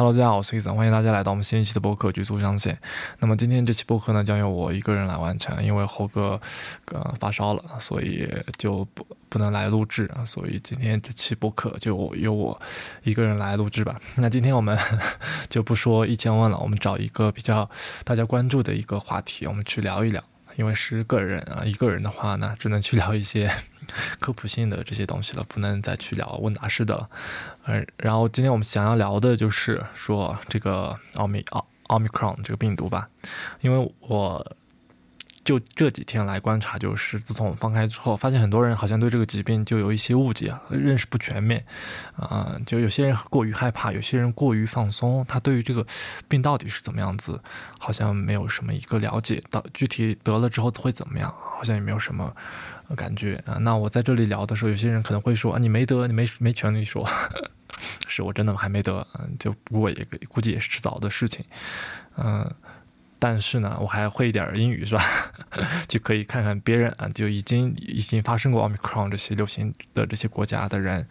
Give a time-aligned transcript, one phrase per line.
[0.00, 2.74] Hello，大家好，我是 Eason，欢迎大家来到我们新一期的播客《局促上线》。
[3.18, 6.40] 那么今天这期播客呢，将由我一个人来完成，因为猴哥
[6.86, 8.26] 呃发烧了，所以
[8.56, 10.24] 就不不能来录制啊。
[10.24, 12.58] 所以今天这期播客就由我
[13.02, 14.00] 一个人来录制吧。
[14.16, 14.78] 那今天我们
[15.50, 17.68] 就不说一千万了，我们找一个比较
[18.02, 20.24] 大家关注的一个话题，我们去聊一聊。
[20.56, 23.50] 因为是个人啊，一个人的话呢，只能去聊一些
[24.20, 27.08] 科普性的这些东西了，不能再去聊问答式的了。
[27.66, 33.08] 嗯，然后今天我们想要聊的就是说这个奥密奥奥密克戎这个病毒吧，
[33.60, 34.56] 因为我。
[35.50, 41.66] 就这几天来观察，就是自从放开之后，发现很多人好像对这个疾病就有一些误解，认识不全面，
[42.14, 45.84] 啊，就有些人过于害怕，有些人过于放松，他对于这个
[46.28, 47.42] 病到底是怎么样子，
[47.80, 52.32] 好像没有什么一个了解，到具体得了之后会怎么样，好像也没有什么
[52.94, 53.54] 感觉啊。
[53.54, 57.04] 那我在这里聊的时候，有些人可能会说，你没得，你没没权利说，
[58.06, 61.44] 是我真的还没得，嗯，就不过也估计也是迟早的事情，
[62.16, 62.48] 嗯。
[63.20, 65.04] 但是呢，我还会一点英语，是吧？
[65.86, 71.06] 就可以看看别人啊，就已经已经发生过奥密克戎这些流行的这些国家的人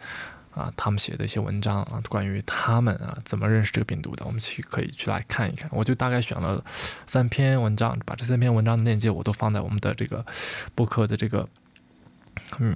[0.52, 5.70] 啊，他们写的一些文章啊，关于他们啊怎么认识这个病毒的，我们去可以去来看一看。
[5.72, 6.62] 我就大概选了
[7.06, 10.26] 三篇文章，把这三篇文章的链接我都放在我们的这个
[10.74, 11.48] 播客的这个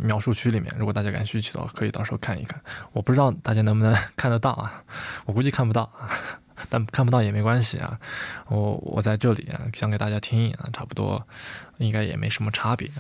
[0.03, 0.73] 描述区里面。
[0.79, 2.61] 如果大家感兴趣的话，可以到时候看一看。
[2.93, 4.85] 我不知道大家能不能看得到啊？
[5.27, 6.09] 我估计看不到啊。
[6.69, 7.99] 但看不到也没关系啊，
[8.49, 11.27] 我我在这里啊，想给大家听啊，差不多
[11.79, 12.91] 应该也没什么差别，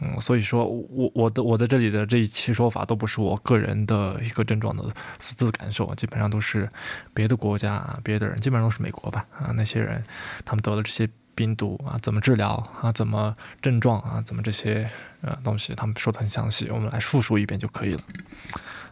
[0.00, 4.82] 嗯，所以说我我的我在这里的这一期说法都不是我个人的一个症状的
[5.18, 6.68] 私自的感受，基本上都是
[7.12, 10.02] 别的国家啊，别的人，基本上都是美国吧啊，那些人
[10.44, 14.88] 他们得了这些病毒啊，怎么治疗啊，怎么症状啊，怎么这些
[15.20, 18.02] 呃东西，他们说的很详细，我们来复述一遍就可以了。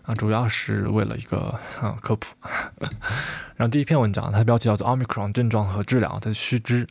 [0.09, 2.35] 啊，主要是为了一个啊科普。
[3.57, 6.87] 然后第一篇文章，它的标题叫做《Omicron 症状和治疗的须知》。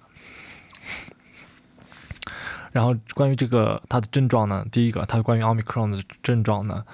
[2.72, 6.86] 然后关于这个它的症状呢，第一个，它关于 Omicron 的症状呢，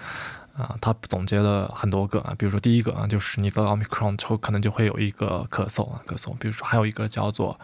[0.55, 6.33] 啊，它总结了很多个啊，比如说第一个啊，就是你得 Omicron 之后可能就会有一个咳嗽啊，咳嗽。
[6.37, 7.59] 比如说还有一个叫做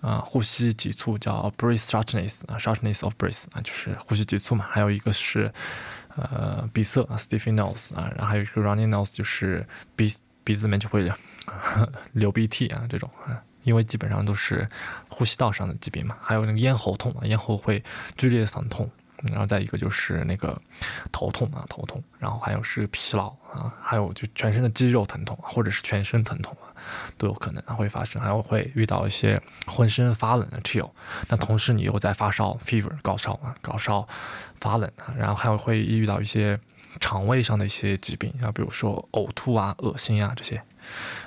[0.00, 4.66] 啊呼吸急促，叫 breath shortness 啊，shortness of breath 啊，就是呼吸急促嘛。
[4.68, 5.52] 还有一个是。
[6.16, 10.12] 呃，鼻塞啊，stiffy nose 啊，然后还有一个 running nose，就是鼻
[10.44, 11.10] 鼻子里面就会
[12.12, 14.68] 流鼻涕啊，这种啊，因为基本上都是
[15.08, 16.16] 呼吸道上的疾病嘛。
[16.20, 17.82] 还有那个咽喉痛啊，咽喉会
[18.16, 18.90] 剧烈的疼痛。
[19.30, 20.60] 然后再一个就是那个
[21.10, 26.72] 头痛啊，头痛，然后还有是疲劳啊，还有就全身的肌肉疼痛，或者是全身疼痛啊，
[27.16, 30.90] 都有可能会发生，还有会遇到一些浑身发冷的 chill，
[31.28, 34.06] 那同时你又在发烧 fever 高烧啊，高烧
[34.60, 36.58] 发冷啊，然后还有会遇到一些。
[37.00, 40.62] 肠胃上的一些疾病啊，比如说呕吐啊、恶心啊这些，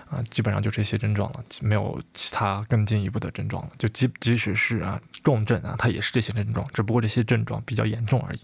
[0.09, 3.71] 啊，基本上就这些症状了，没有其他更进一步的症状了。
[3.77, 8.39] 就即即使是啊重症啊，它也是这些症状，只不过这些症状比较严重而已，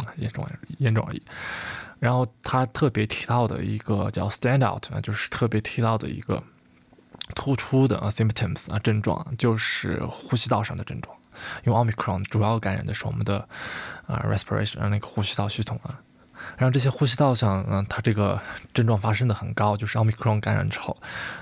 [0.00, 0.46] 啊，严重
[0.78, 1.22] 严重而已。
[1.98, 6.42] 然后他特别提到的一个叫 stand out 啊，就是特别提到的一个
[7.34, 11.16] 突出的啊 symptoms 啊症状，就是呼吸道上的症状。
[11.64, 13.48] 因为 omicron 主要感染的是我们的
[14.06, 16.00] 啊 respiration 那个呼吸道系统啊。
[16.56, 18.40] 然后这些呼吸道上，嗯，它这个
[18.72, 20.96] 症状发生的很高，就是奥密克戎感染之后，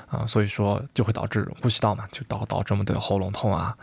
[0.08, 3.76] 啊，所以说就会导致呼吸道嘛，就导导致我们的喉咙痛啊，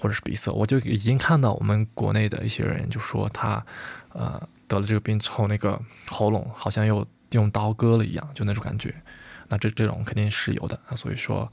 [0.00, 0.52] 或者是鼻塞。
[0.52, 3.64] 我就已经看到我们国内的一些人就说他，
[4.12, 8.94] 呃，得了这个病之后，那个喉咙好像又用刀割了一样，就那种感觉。
[9.48, 11.50] 那这这种肯定是有的，所以说。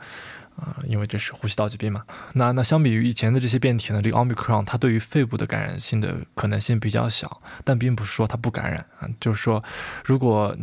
[0.55, 2.03] 啊，因为这是呼吸道疾病嘛。
[2.33, 9.09] 那那相比于以前的这些变体呢，这个奥密克戎它对于肺部的感染性的可能性比较小，但并不是说它不感染啊。
[9.19, 9.63] 就是说，
[10.05, 10.55] 如果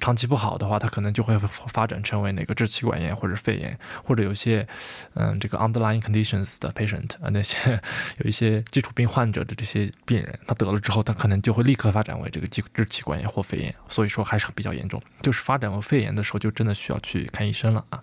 [0.00, 4.66] 长期不好的话，它可能就会发展成为哪个支气管炎或者肺炎，或者有些
[5.14, 7.80] 嗯这个 underlying conditions 的 patient 啊，那些
[8.18, 13.74] 有一些基础病患者的这些病人，他得了之后，他可能就会立刻发展为这个支支气管炎或肺炎。
[13.88, 18.00] 所以说还是比较严重，就是发展为肺炎的时候，就真的需要去看医生了啊。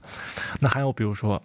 [0.59, 1.20] 那还有比如说。
[1.21, 1.41] 说，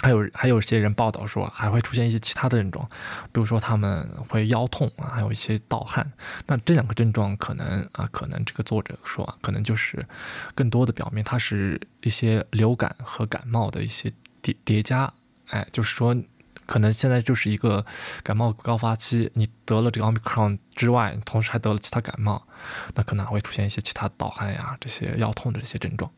[0.00, 2.88] 还有还有些人报道说，还会出现一些其他的症状，
[3.32, 6.10] 比如说他们会腰痛啊，还有一些盗汗。
[6.46, 10.06] 那这两个症状可能啊，可能这个作者说，啊可能就是
[10.54, 14.10] 更多的表明它是一些流感和感冒的一些
[14.40, 15.12] 叠叠加。
[15.50, 16.16] 哎，就是说，
[16.64, 17.84] 可能现在就是一个
[18.22, 22.46] 感冒高发期，你得了这个奥密克戎之外，同时还得了其他感冒，
[22.94, 26.10] 那可能还会出现一些其他盗汗呀、这些腰痛的这些症状。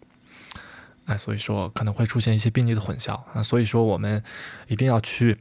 [1.06, 4.22] 哎，所以说可能会出现一些病例的混淆啊，所以说我们
[4.68, 5.38] 一定要去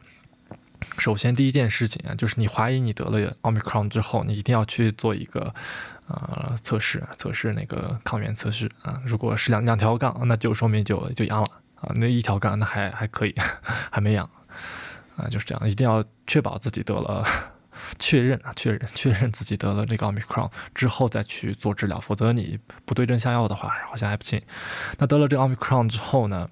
[0.97, 5.53] 首先第一件事情啊，就是你怀疑你得了奥密克戎之后，你一定要去做一个
[6.07, 9.01] 呃测试，测试那个抗原测试啊。
[9.05, 11.91] 如果是两两条杠，那就说明就就阳了啊。
[11.95, 13.33] 那一条杠那还还可以，
[13.89, 14.29] 还没阳
[15.17, 17.25] 啊，就是这样，一定要确保自己得了。
[17.99, 24.41] 确认啊，确认 确认自己得了这个奥密克戎之后再去做治疗，否则你不对症下药的话，好像还不行。
[24.97, 26.49] 那得了这个奥密克戎之后呢，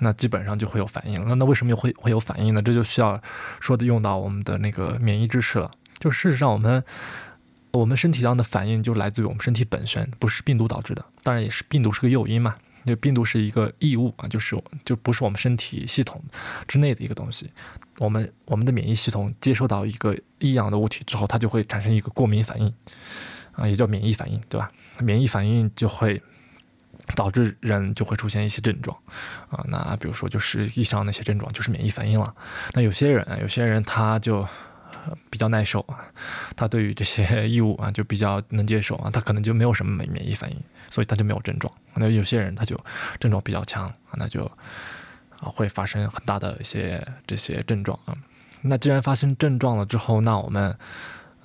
[0.00, 1.34] 那基本上就会有反应了。
[1.34, 2.62] 那为什么会会有反应呢？
[2.62, 3.20] 这就需要
[3.60, 5.70] 说的用到我们的那个免疫知识了。
[5.98, 6.84] 就事实上，我们
[7.72, 11.04] 我们身体上的反应就来自于我们身体本身，不是病毒导致的。
[11.22, 12.54] 当然也是病毒是个诱因嘛。
[12.88, 16.22] 因为病毒是一个异物啊，就是就不是我们身体系统
[16.66, 17.50] 之内的一个东西。
[17.98, 22.72] 我们我们的免疫系统接受到一个异样的物体之后，它就会产生一个过敏反应
[23.52, 24.70] 啊，也叫免疫反应，对吧？
[25.00, 26.22] 免疫反应就会
[27.14, 28.96] 导致人就会出现一些症状
[29.50, 29.64] 啊。
[29.68, 32.34] 那比如说就是以上那些症状就是免疫反应了。
[32.72, 34.46] 那有些人，有些人他就
[35.28, 35.98] 比较耐受啊，
[36.54, 40.56] 他对于这些 异物啊就比较能接受啊，他可能就没有什么免免疫反应，
[40.90, 41.72] 所以他就没有症状。
[41.94, 42.78] 那有些人他就
[43.18, 44.44] 症状比较强，那就
[45.40, 48.14] 啊会发生很大的一些这些症状啊。
[48.62, 50.76] 那既然发生症状了之后，那我们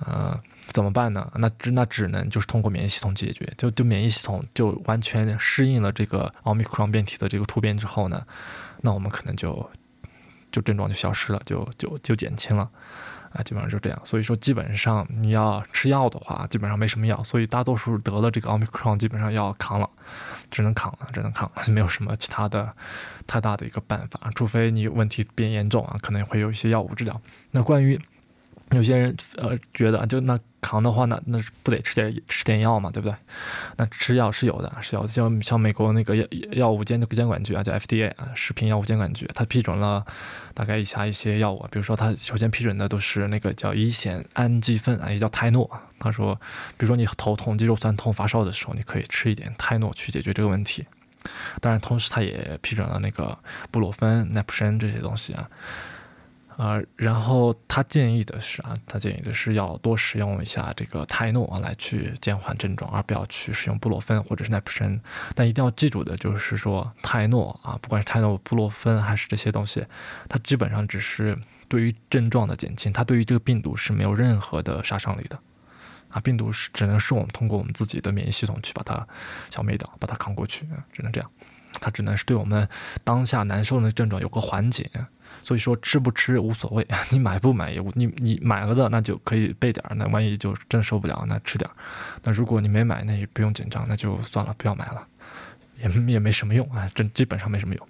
[0.00, 0.38] 呃
[0.72, 1.30] 怎么办呢？
[1.36, 3.52] 那只那只能就是通过免疫系统解决。
[3.56, 8.26] 就就免疫系统就完全适应了这个奥密克戎变体的这个突变之后呢，
[8.80, 9.70] 那我们可能就
[10.50, 12.68] 就症状就消失了，就就就减轻了。
[13.34, 14.00] 啊，基本上就这样。
[14.04, 17.22] 所以说，基本上你要吃药的话，基本上没什么药。
[17.22, 19.88] 所以大多数得了这个奥密克戎，基本上要扛了，
[20.50, 22.72] 只能扛了，只能扛， 没有什么其他的
[23.26, 24.30] 太大的一个办法。
[24.34, 27.20] 除非你问题变严重啊，可能会有一些药物治疗。
[27.50, 28.00] 那关于
[28.70, 30.38] 有些人呃觉得就那。
[30.64, 33.14] 扛的话，那那不得吃点吃点药嘛，对不对？
[33.76, 40.02] 那吃药是有的，是药像像美国那个药药物监监管局啊，叫 FDA 啊，食品药物监管局，它批准了
[40.54, 45.70] 大概以下一些药物，比如说它首先批准的都是那个叫乙酰氨基酚啊，也叫泰诺。
[45.98, 46.34] 他说，
[46.78, 50.86] 比如说你头痛、肌肉酸痛、发烧的时候，你可以吃一点泰诺去解决这个问题。
[51.60, 53.38] 当然，同时他也批准了那个
[53.70, 55.46] 布洛芬、奈普生这些东西啊。
[56.56, 65.00] 啊，然后他建议的是啊，他建议的是要多使用一下这个泰诺啊，来去减缓症状，而不要去使用布洛芬或者是奈普生。
[65.34, 69.84] 但一定要记住的就是说，泰诺啊，不管是泰诺、布洛芬还是这些东西，
[70.28, 71.36] 它基本上只是
[71.68, 75.38] 对于症状的减轻，它对于这个病毒是没有任何的杀伤力的。
[76.14, 79.04] 啊，病毒是只能是我们通过我们自己的免疫系统去把它
[79.50, 81.28] 消灭掉，把它扛过去，只能这样。
[81.80, 82.66] 它只能是对我们
[83.02, 84.88] 当下难受的症状有个缓解。
[85.42, 91.74] 所以说吃不吃无所谓， 你买不买也无你你买了的那就可以备点儿，那万一就真受不了那吃点儿。
[92.22, 95.06] 那如果你没买，那也不用紧张，那就算了，不要买了，
[95.76, 97.88] 也也没什么用啊，真基本上没什么用。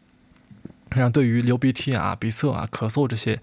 [1.01, 3.41] 像对于流鼻涕啊、鼻塞啊、咳嗽这些，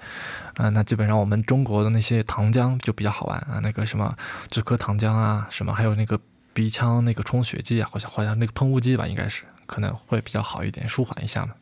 [0.55, 4.15] 啊，那基本上我们中国的那些糖浆就比较好玩啊，那个什么
[4.49, 6.19] 止咳糖浆啊，什么还有那个
[6.53, 11.53] 鼻腔那个充血剂啊，好像好像那个喷雾剂吧，应该是可能会比较好一点，舒缓一下嘛。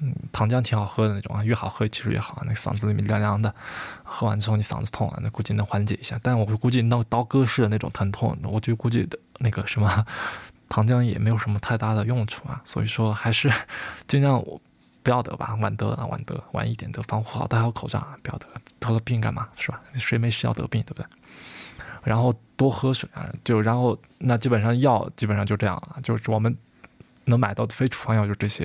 [0.00, 3.52] 嗯，糖浆挺好喝的那种啊，越好喝其实越好，那嗓子里面凉凉的，
[4.04, 6.16] 喝完之后你嗓子痛啊，那估计能缓解一下。
[6.22, 10.06] 但我估计那刀割式的那种疼痛，我就估计的那个什么
[10.70, 12.62] 糖浆也没有什么太大的用处啊。
[12.64, 13.50] 所以说还是
[14.06, 14.60] 尽量我
[15.02, 18.46] 不要得吧，晚得啊，晚得晚一点得，防护好，戴好口罩，不要得，
[18.78, 19.80] 得了病干嘛是吧？
[19.94, 21.06] 谁没事要得病对不对？
[22.04, 26.56] 然后多喝水啊，就然后那基本上药基本上就这样了，就是我们。
[27.30, 28.64] 能买到的非处方药就这些，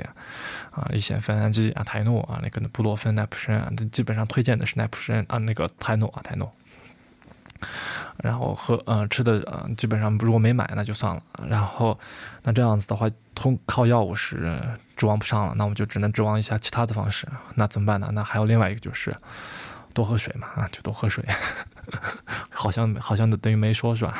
[0.71, 6.49] 啊，乙酰酚氨基啊，泰诺啊，那个布洛芬、奈普生啊，基本上推荐的是奈普生啊，那个泰诺啊，泰诺。
[8.17, 11.21] 然后喝，嗯，吃的，嗯，基本上如果没买那就算了。
[11.47, 11.97] 然后，
[12.43, 14.59] 那这样子的话，通靠药物是
[14.95, 17.27] 指望不上了，那我们就只能指望一下其他的方式。
[17.55, 18.09] 那怎么办呢？
[18.13, 19.15] 那还有另外一个就是
[19.93, 21.23] 多喝水嘛，啊，就多喝水。
[22.49, 24.15] 好像好像等于没说是吧？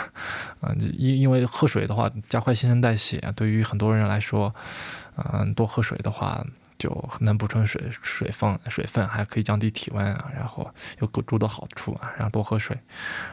[0.61, 4.53] 嗯，因因为喝水的话加快新陈代谢，对于很多人来说，
[5.15, 6.45] 嗯，多喝水的话
[6.77, 12.11] 就能补充水水分，水分还可以降低体温啊，然后有诸多好处啊。
[12.15, 12.77] 然后多喝水，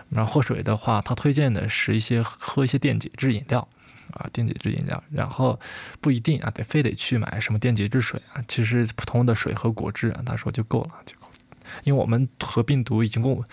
[0.08, 3.66] 然后喝水的话，他推荐的是一些喝一些电解质饮料
[4.12, 5.58] 啊，电解质饮料，然后
[6.00, 11.32] 不一定啊，得非得去买什么电解质水啊，其实普通的水和果汁啊，他说就够了，就够了，
[11.84, 13.44] 因为我们和病毒已经够。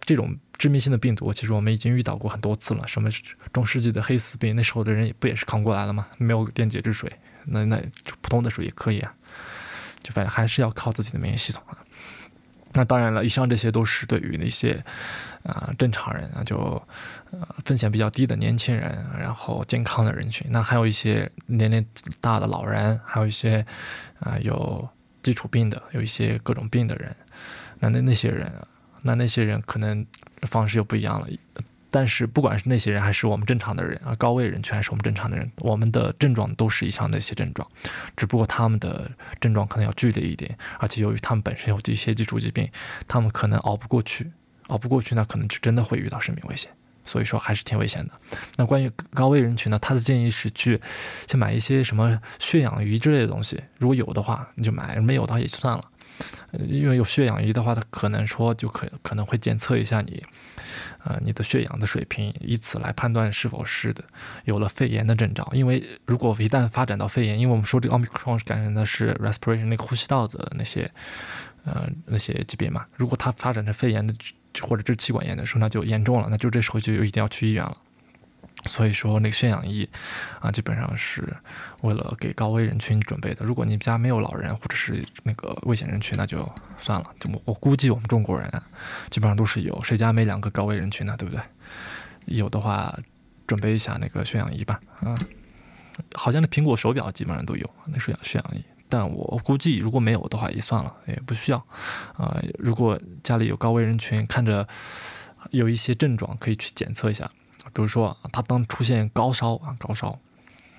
[0.00, 2.84] 这种致命性的病毒，其实我们已经遇到过很多次了。
[2.88, 3.08] 什么
[3.52, 6.08] 中世纪的黑死病，那时候的人也不也是扛过来了吗？
[6.18, 7.08] 没有电解质水，
[7.46, 7.80] 那那
[8.20, 9.14] 普通的水也可以啊。
[10.02, 11.78] 就反正还是要靠自己的免疫系统啊。
[12.74, 14.84] 那当然了，以上这些都是对于那些
[15.42, 16.56] 啊正常人啊，就
[17.30, 20.46] 呃风险比较低的年轻人，然后健康的人群。
[20.50, 21.84] 那还有一些年龄
[22.20, 23.64] 大的老人，还有一些
[24.20, 24.86] 啊有
[25.22, 27.16] 基础病的，有一些各种病的人。
[27.80, 28.52] 那那那些人，
[29.02, 30.06] 那那些人可能
[30.42, 31.26] 方式又不一样了。
[31.90, 37.66] 但是不管是那些人还是我们正常的人啊，高危人群还是我们正常的人，我们的症状都是以上那些症状，
[38.16, 42.70] 只不过他们的症状可能要剧烈一点，而且由于他们本身有这些基础疾病，
[43.08, 44.30] 他们可能熬不过去，
[44.68, 46.70] 熬不过去那可能就真的会遇到生命危险。
[47.08, 48.12] 所以说还是挺危险的。
[48.56, 50.80] 那关于高危人群呢，他的建议是去
[51.28, 55.84] 先买一些什么血氧仪之类的东西，如果有的话你就买，没有的话也就算了。
[56.52, 60.22] 因为有血氧仪的话，它可能说就可可能会检测一下你，
[61.04, 64.02] 呃，你的血氧的水平，以此来判断是否是的
[64.44, 65.48] 有了肺炎的征兆。
[65.52, 70.90] 因为如果一旦发展到肺炎，因为我们说这个奥密克戎感染的是 respiration 那个呼吸道的那些，
[71.64, 74.14] 呃，那些疾病嘛，如果它发展成肺炎的。
[74.62, 77.76] 或者支气管炎的时候，那就严重了，那就这时候就一定要去医院了。
[78.66, 79.88] 所以说，那个血氧仪
[80.40, 81.36] 啊，基本上是
[81.82, 83.44] 为了给高危人群准备的。
[83.44, 86.46] 如果你家没有老人或者是那个危险人群，那就
[86.76, 87.04] 算了。
[87.20, 88.50] 就我估计，我们中国人
[89.10, 91.14] 基本上都是有，谁家没两个高危人群呢？
[91.16, 91.42] 对不对？
[92.26, 92.96] 有的话，
[93.46, 94.80] 准备一下那个血氧仪吧。
[95.00, 95.16] 啊，
[96.14, 98.64] 好像那苹果手表基本上都有那是氧血氧仪。
[98.88, 101.58] 但我估计，如果没有的话，也算了，也不需要。
[102.16, 104.66] 啊，如果家里有高危人群，看着
[105.50, 107.28] 有一些症状，可以去检测一下。
[107.72, 110.18] 比如说，他当出现高烧啊，高烧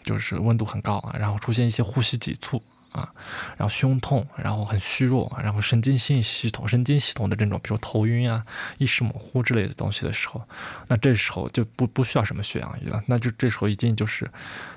[0.03, 3.13] 就是温度很高啊，然后出现一些呼吸急促啊，
[3.57, 8.45] 然后胸痛，然后很虚弱，然后神经性系统、神经系统的症状，比如头晕啊、
[8.77, 10.41] 意识模糊之类的东西的时候，
[10.87, 14.29] 那这时候就不不需要什么血氧仪了，那就这时候已经就是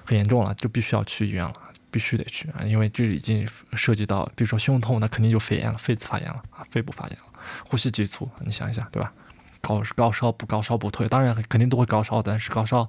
[0.05, 1.53] 很严重了，就必须要去医院了。
[1.93, 7.25] 必须得去啊，因为这已经涉及到，比如说胸痛，那肯定就肺炎了，肺子发炎了啊，肺部发炎了，
[7.67, 9.13] 呼吸急促，你想一想，对吧？
[9.61, 12.89] 高高烧不高烧不退，当然肯定都会高烧，但是高烧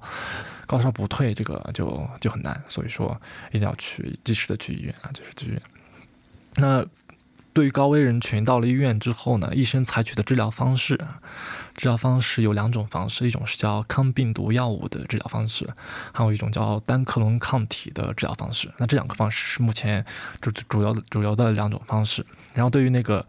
[0.66, 5.62] 高烧不退，这个就就很难，所以说一定要去及时的去医院啊，就是去医院。
[6.56, 6.84] 那。
[7.54, 10.96] 对于高危人群，到了医院之后呢，医生采取的治疗方式，
[11.76, 15.68] 治疗方式有两种方式，一种是叫抗病毒药物的治疗方式，
[16.14, 18.72] 还有一种叫单克隆抗体的治疗方式。
[18.78, 20.02] 那这两个方式是目前
[20.40, 22.24] 主主要的主流的两种方式。
[22.54, 23.26] 然后对于那个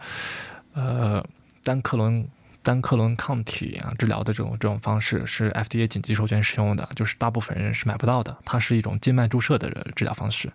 [0.72, 1.22] 呃
[1.62, 2.26] 单克隆。
[2.64, 8.36] 单克隆抗体啊，治疗的这种这种方式是 FDA 紧急授权使用的，就是大部分人是买不到的。
[8.46, 10.52] 它是一种静脉注射的治疗方式，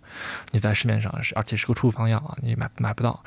[0.51, 3.23] 你在市面上是，而且是个处方药啊，你买买不到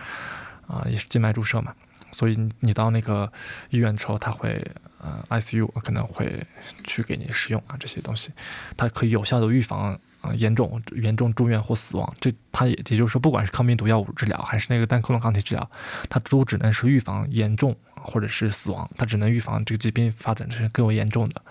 [0.67, 1.73] 啊，也是静脉注射嘛。
[2.11, 3.33] 所以你到那个
[3.71, 4.63] 医院之后，他会
[4.99, 6.47] 呃 ICU 可能会
[6.85, 8.33] 去给你使用啊这些东西，
[8.77, 9.99] 它可以有效的预防。
[10.23, 15.71] 啊，严重严重住院或死亡，这它也也就是说，不管是抗病毒药物治疗还是那个单克隆抗体治疗，
[16.09, 21.43] 它都只能是预防严重或者是死亡，它只能预防这个疾病发展成更为严重的。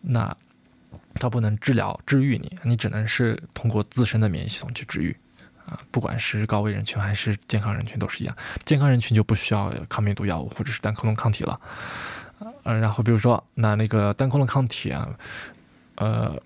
[0.00, 0.36] 那
[1.14, 5.16] 它不能治疗治愈你，你只能是通过自身的免疫系统去治愈。
[5.66, 11.60] 啊，不管是高危人群还是健康人群都是一样，健康人群就不需要抗病毒药物或者是单克隆抗体了。
[12.64, 15.08] 呃，然后比如说那那个单克隆抗体啊，
[15.96, 16.40] 呃。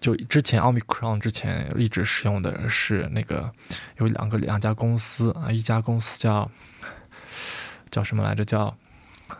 [0.00, 3.52] 就之前奥密克戎之前一直使用的是那个
[3.98, 6.50] 有两个两家公司啊，一家公司叫
[7.90, 8.44] 叫什么来着？
[8.44, 8.76] 叫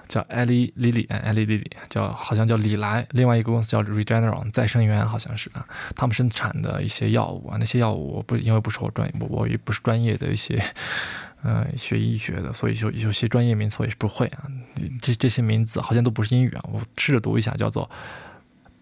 [0.07, 5.66] 叫艾利莉莉，艾利莉莉叫好像叫李来，另外一个公司叫 Regeneron 再生源，好像是啊。
[5.97, 10.62] 他们生产的一些药物啊，那些药物我不因为不是我专业，我我也不是专业的一些
[11.42, 14.45] 嗯学医学的，所以就有些专业名词我也是不会啊。
[15.02, 17.90] 这这些名字好像都不是英语啊，我试着读一下，叫做。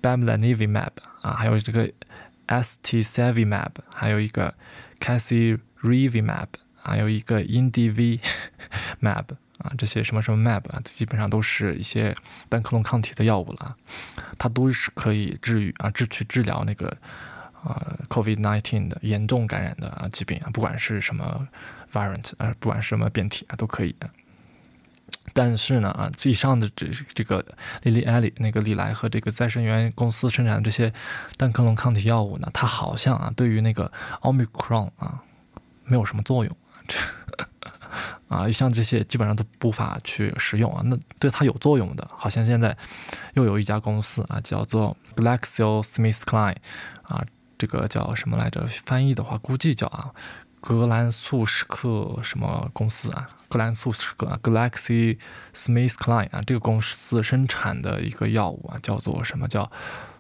[0.01, 0.91] Bamlanivimab
[1.23, 1.91] 啊，还有这个
[2.47, 4.55] Stsavimab，还有一个
[5.01, 6.47] Casirivimab，
[6.81, 8.21] 还有一个 Indivimab
[9.59, 12.15] 啊，这些什么什么 map 啊，基本上都是一些
[12.49, 13.77] 单克隆抗体的药物了啊，
[14.39, 16.97] 它都是可以治愈啊，治去治疗那个
[17.65, 21.49] 呃 COVID-19 的严重感染的啊疾病啊，不管是什么
[21.93, 23.95] variant 啊，不管是什么变体啊，都可以。
[25.35, 27.45] 但是呢，啊，以上的这这个
[27.83, 30.93] 莉莉艾利那个李来和这个再生元公司生产的这些
[31.37, 35.23] 单克隆抗体药物呢，它好像啊，对于那个奥密克戎啊，
[35.85, 36.97] 没有什么作用，这
[38.29, 40.83] 啊，像这些基本上都无法去使用啊。
[40.85, 42.77] 那对它有作用的，好像现在
[43.35, 46.57] 又有一家公司啊，叫做 GlaxoSmithKline
[47.03, 47.25] 啊，
[47.57, 48.67] 这个叫什么来着？
[48.85, 50.11] 翻译的话，估计叫啊。
[50.61, 53.31] 格兰素史克什么公司啊？
[53.49, 55.17] 格兰素史克啊，Galaxy
[55.55, 59.71] Smith Kline 啊，这个公司生产的一个药物啊，叫做什么叫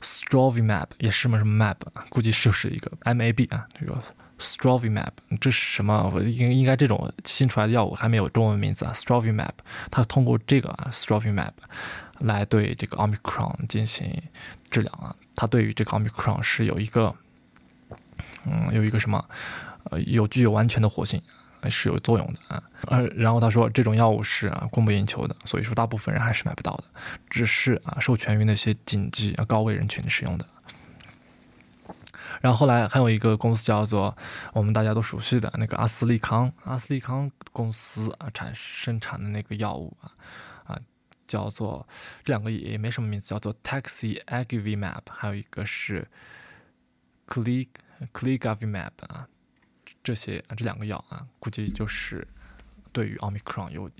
[0.00, 1.74] Strovimab，也是什么什么 mab，
[2.08, 3.98] 估计就是一个 mab 啊，这个
[4.38, 6.10] Strovimab，这是什么？
[6.14, 9.50] 我应应该这种新出来的药物还没有中文名字啊，Strovimab，
[9.90, 11.50] 它通过这个啊 Strovimab
[12.20, 14.22] 来对这个 Omicron 进行
[14.70, 17.14] 治疗啊，它对于这个 Omicron 是有一个，
[18.46, 19.24] 嗯，有一个什么？
[19.90, 21.22] 呃，有具有完全的活性
[21.68, 22.62] 是有作用的啊。
[22.88, 26.84] 呃，然后他说这种药物是啊供不应求的，所以说大部分人还是买不到的，
[27.28, 30.46] 只是啊授权于那些紧急啊高危人群使用的。
[32.40, 34.16] 然后后来还有一个公司叫做
[34.52, 40.12] 我们大家都熟悉的那个阿斯利康，阿斯利康公司啊产生产的那个药物啊
[40.64, 40.78] 啊
[41.26, 41.86] 叫做
[42.24, 46.08] 这两个也没什么名字，叫做 Taxi Agivimab，还有一个是
[47.26, 47.68] Click
[48.12, 49.28] Cligavimab 啊，
[50.04, 52.26] 这些这两个药啊估计就是
[52.92, 53.90] 对于奥密克戎有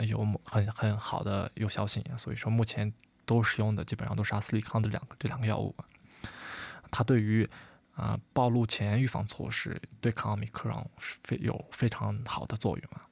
[0.00, 2.92] 有很很好的有效性，所以说目前
[3.24, 5.74] 都使用的基本上都是阿斯利康的两个这两个药物。
[6.92, 7.48] 它对于
[7.94, 13.02] 啊暴露前预防措施对抗奥密克戎是非有非常好的作用啊，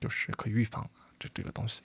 [0.00, 1.82] 就是可以预防这这个东西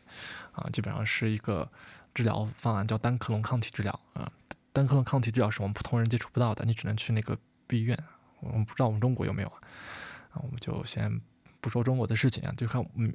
[0.53, 1.69] 啊，基本上是一个
[2.13, 4.31] 治疗方案，叫单克隆抗体治疗啊。
[4.73, 7.37] 单克隆抗体治疗是我们普通人接触不到的，你只能去那个
[7.69, 7.97] 医院。
[8.39, 9.59] 我们不知道我们中国有没有啊？
[10.31, 11.21] 啊，我们就先
[11.61, 13.13] 不说中国的事情啊，就看嗯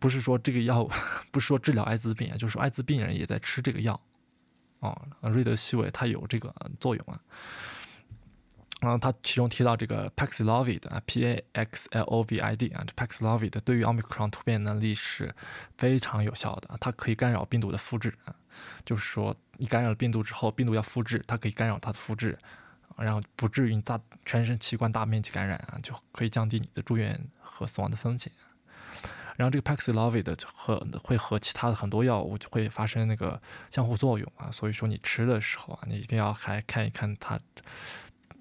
[0.00, 0.90] 不是说这个药物
[1.30, 4.00] 不是说治疗艾滋病，就是艾滋病人也在吃这个药
[4.78, 4.96] 哦。
[5.20, 7.20] 瑞德西韦它有这个作用啊。
[8.84, 15.34] 然后他其中提到这个 Paxlovid 啊，P A X L O V I D 啊，这 Paxlovid 对于奥密克戎突变能力是
[15.78, 18.36] 非常有效的，它可以干扰病毒的复制啊，
[18.84, 22.38] 就是说你感染了病毒之后，病毒要复制，它可以干扰它的复制，
[22.98, 28.30] 然后不至于大全身器官大面积感染啊，就可以降低你的住院和死亡的风险。
[29.36, 37.40] 然后这个 Paxlovid 和会和其他的很多药物就会发生那个相互作用啊，所以说你吃的时候啊，你一定要还看一看它。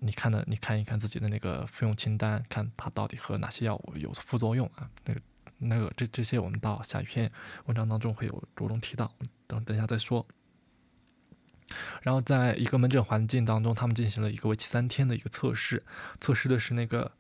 [0.06, 4.90] 你看的，你看一看自己的那个服用清单，看它到底和哪些药物有副作用啊？
[5.06, 5.22] 那个、
[5.60, 7.32] 那个，这这些我们到下一篇
[7.68, 9.10] 文章当中会有着重提到，
[9.48, 10.28] 等等一下再说。
[12.02, 15.82] 然后在一个门诊环境当中，他们进行了一个为期三天的一个测试，
[16.20, 17.14] 测试的是那个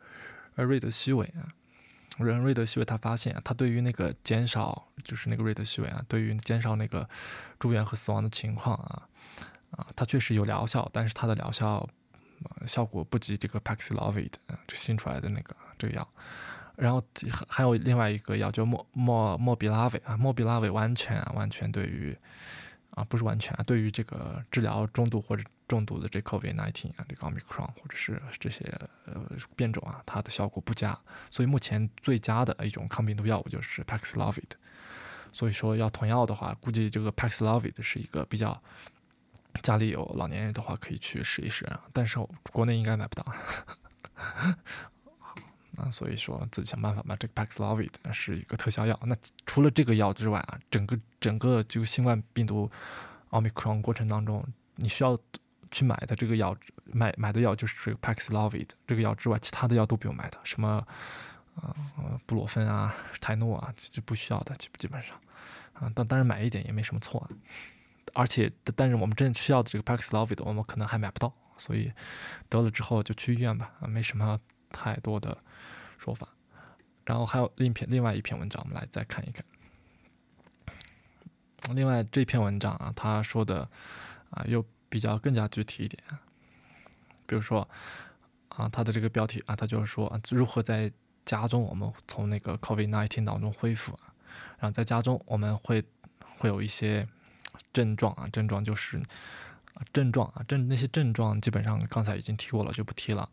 [0.56, 1.56] 瑞德西韦啊，
[2.17, 7.08] 瑞瑞德西韦，他发现他对于那个减少，就是那个瑞德西韦啊，对于减少那个
[7.58, 9.08] 住院和死亡的情况啊，
[9.72, 11.88] 啊，它确实有疗效，但是它的疗效。
[12.65, 16.08] 效果不及这个 Paxlovid，嗯，这新出来的那个这个药，
[16.75, 17.03] 然后
[17.47, 22.17] 还有另外一个药叫莫莫莫比拉韦啊，莫比拉韦完全完全对于
[22.91, 28.63] 啊不是完全啊，对于这个治疗中度或者重度的这 COVID-19 啊，这个奥密克戎或者是这些
[29.06, 29.21] 呃
[29.56, 30.97] 变种啊，它的效果不佳，
[31.29, 34.51] 所以目前最佳的一种抗病毒药物就是 Paxlovid，
[35.32, 38.62] 所以说要囤药的话，估计这个 Paxlovid 是一个比较。
[39.62, 41.70] 家里有老年人的话，可以去试一试。
[41.92, 42.18] 但是
[42.52, 43.26] 国内应该买不到。
[45.76, 47.16] 那所以说自己想办法吧。
[47.20, 49.00] 这个 Paxlovid 是一个特效药。
[49.06, 52.70] 那除了这个药之外啊，整个整个就新冠病毒
[53.30, 55.18] 奥密克戎过程当中，你需要
[55.72, 60.39] 去买的这个药，买买的药就是这个 Paxlovid 这个药之外，其他的药都不用买的。
[60.44, 60.86] 什么
[61.56, 61.74] 啊，
[62.28, 65.16] 布洛芬啊、泰诺啊，就不需要的，基基本上
[65.74, 65.92] 啊。
[65.96, 67.30] 但当然买一点也没什么错啊。
[68.13, 71.91] 而且，但是我们真的需要的这个 Paxlovid，我们可能还买不到，所以
[72.47, 75.38] 得了之后就去医院吧，啊，没什么太多的
[75.97, 76.28] 说法。
[77.06, 79.43] 然后还有另一篇另外一篇文章，我们来再看一看。
[81.76, 83.67] 另外这篇文章啊，他说的
[84.30, 86.04] 啊又比较更加具体一点，
[87.26, 87.67] 比如说
[88.49, 90.91] 啊，他的这个标题啊，他就是说如何在
[91.26, 93.97] 家中我们从那个 COVID-19 当中恢复，
[94.60, 95.84] 然后在家中我们会
[96.38, 97.08] 会有一些
[97.74, 99.02] 症状啊，症状就是
[99.92, 103.28] 症状啊症那些症状基本上刚才已经提过了，就不提了。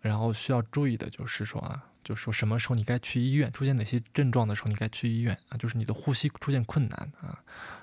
[0.00, 7.38] 然后需要注意的就是说啊，就说什么时候你该去医院，出现哪些症状的时候你该去医院啊，就是你的呼吸出现困难啊，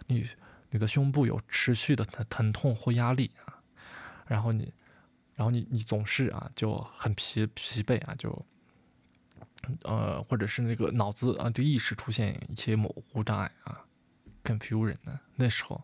[0.07, 0.27] 你
[0.71, 3.59] 你的胸部有持续的疼疼痛或压力啊，
[4.25, 4.73] 然后你
[5.35, 8.45] 然后你你总是啊就很疲疲惫啊就。
[9.83, 13.83] 呃，或者是那个脑子啊，对意识出现一些模糊障碍啊
[14.43, 15.19] ，confusion 呢？
[15.35, 15.83] 那时候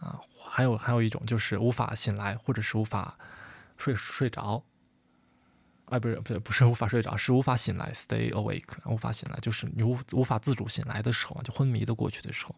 [0.00, 3.16] 啊，还有还有一种就是无法醒来，或者是无法
[3.76, 4.64] 睡睡着。
[5.86, 12.54] 哎，不是不是不是无法睡着，是无法醒来，stay awake，无法醒来，就是你无无法自主醒来的时候，就昏迷的过去的时候，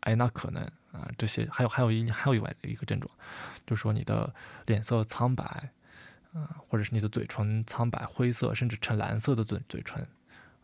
[0.00, 3.12] 哎，那可能啊，这些还有还有一还有一外一个症状，
[3.66, 4.34] 就是说你的
[4.66, 5.70] 脸色苍白。
[6.32, 10.08] 啊，或者是你的嘴唇苍白、灰色，甚至呈蓝色的嘴嘴唇，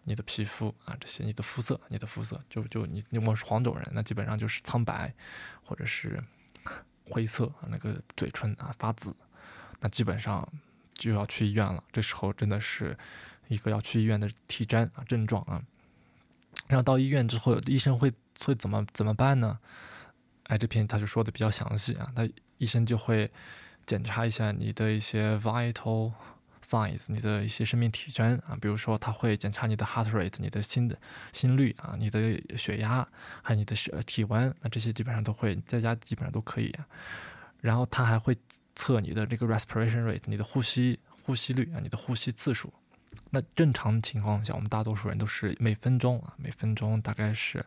[0.08, 5.14] 你的皮肤啊，这些你的肤色，你的肤色就就你你我是黄种人，那基本上就是苍白，
[5.62, 6.18] 或者是
[7.04, 9.14] 灰色啊，那个嘴唇啊发紫，
[9.80, 10.46] 那基本上
[10.94, 11.84] 就要去医院了。
[11.92, 12.96] 这时候真的是
[13.48, 15.62] 一个要去医院的体征啊症状啊。
[16.66, 19.58] 然后到医院之后，医生会会怎么怎么办呢？
[20.44, 23.30] 哎，这篇他就说的比较详细啊，他医生就会。
[23.86, 26.12] 检查一下你的一些 vital
[26.68, 30.98] signs，你的一些生命体征啊，比如说它会检查你的 heart rate，你的心的
[31.32, 33.06] 心率啊，你的血压，
[33.42, 36.74] 还有你的体温，那这些基本上都会在家基本上都可以。
[37.60, 38.36] 然后他还会
[38.76, 42.72] 测你的这个 respiration rate，你的呼吸呼吸率啊，你的呼吸次数。
[43.30, 47.64] 那正常情况下，我们大多数人都是每分钟啊，每分钟大概是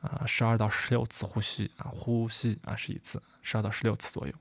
[0.00, 4.34] 啊十二到十六次呼吸啊，呼吸啊是一次，十二到十六次左右。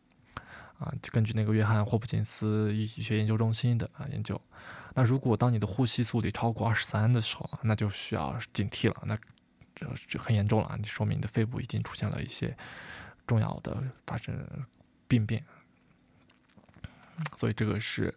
[0.79, 4.39] 啊，根据那个约翰霍普金斯医学研究中心的啊研究，
[4.95, 9.17] 那如果当你的呼吸速率超过二十三的时候，那就需要警惕了，那
[9.75, 12.55] 这就很严重了啊，说明你的肺部已经出现了一些
[13.27, 14.33] 重要的发生
[15.07, 15.43] 病变，
[17.35, 18.13] 所以这个是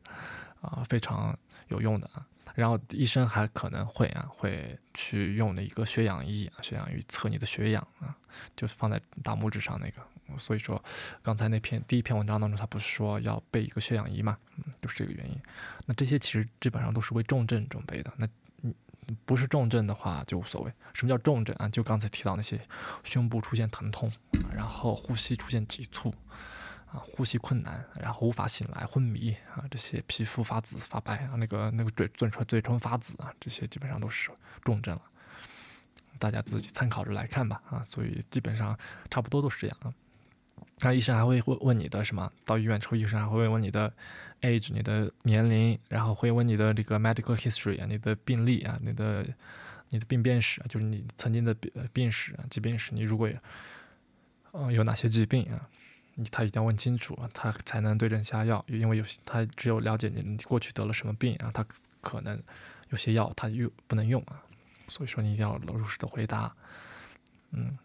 [0.60, 1.36] 啊非常
[1.68, 2.24] 有用的啊。
[2.54, 8.16] 然后医生还可能会啊会去用那一个血氧仪啊，血氧仪测你的血氧啊，
[8.56, 10.02] 就是放在大拇指上那个。
[10.38, 10.82] 所以说，
[11.22, 14.38] 刚才那篇第一篇文章当中，他不是说要备一个血氧仪嘛？
[14.56, 15.38] 嗯，就是这个原因。
[15.84, 18.10] 那这些其实基本上都是为重症准备的。
[18.16, 18.26] 那
[18.62, 18.74] 嗯，
[19.26, 20.72] 不是重症的话就无所谓。
[20.94, 21.68] 什么叫重症啊？
[21.68, 22.58] 就刚才提到那些
[23.04, 24.10] 胸部出现疼痛，
[24.54, 26.14] 然后呼吸出现急促
[26.92, 34.30] 啊，呼吸困难，然后无法醒来、昏迷啊，这些皮肤发紫发白啊，那个那个嘴嘴唇嘴唇发紫啊，这些基本上都是
[34.62, 35.02] 重症了。
[36.18, 37.82] 大家自己参考着来看吧啊。
[37.82, 38.78] 所以基本上
[39.10, 39.92] 差不多都是这样啊。
[40.80, 42.30] 那医生还会问问你的什么？
[42.44, 43.92] 到医院之后，医生还会问你的
[44.42, 49.26] age，你的年龄，然后会问你的这个 medical history 啊，你的病历啊，你的
[49.88, 52.94] 你的病变史啊，就是你曾经的病病史啊，疾病史。
[52.94, 53.36] 你如果有
[54.52, 55.68] 嗯有哪些疾病啊，
[56.30, 58.64] 他一定要问清楚，他才能对症下药。
[58.68, 61.64] 因为有他只有了解你过去得了什么病啊，他
[62.00, 62.40] 可能
[62.90, 64.42] 有些药他又不能用啊。
[64.88, 66.54] 所以说你一定要如实的回答，
[67.52, 67.78] 嗯。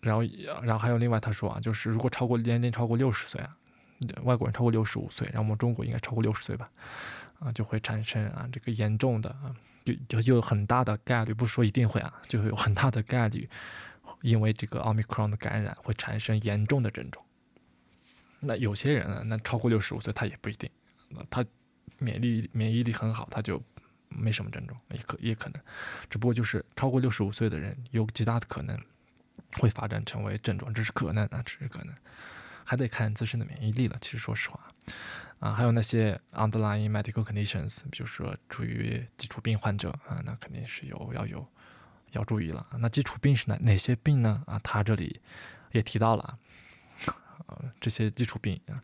[0.00, 0.22] 然后，
[0.64, 3.56] 然后还有另外他说啊，就是如果超过年龄超过六十岁啊，
[4.24, 6.68] 外国人超过六十五岁，然后我们中国应该超过六十岁吧，
[7.38, 9.54] 啊，就会产生啊这个严重的啊，
[9.84, 13.48] 就就有很大的概率，不是说一定会啊，就会有很大的概率，
[14.22, 17.24] 因为这个奥密克戎的感染会产生严重的症状。
[18.40, 20.70] 那有些人呢，那超过六十五岁他也不一定，
[21.28, 21.44] 他
[21.98, 23.62] 免疫力免疫力很好，他就
[24.08, 25.62] 没什么症状，也可也可能，
[26.08, 28.78] 只不过就是超过六十五岁的人有极大的可能。
[29.58, 31.94] 会发展成为症状，这是可能啊，这是可能，
[32.64, 33.98] 还得看自身的免疫力了。
[34.00, 34.72] 其实说实话，
[35.40, 41.46] 啊，还有那些 underlying medical conditions，比如说处于基础病患者啊，那肯定是有要有
[42.12, 42.66] 要注意了。
[42.78, 44.42] 那基础病是哪哪些病呢？
[44.46, 45.20] 啊，他这里
[45.72, 46.38] 也提到了。
[47.48, 48.80] 呃，这些基础病啊，